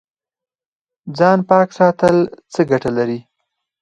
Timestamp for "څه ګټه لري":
2.53-3.19